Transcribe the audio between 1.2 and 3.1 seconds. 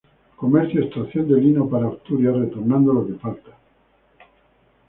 de lino para Asturias, retornando lo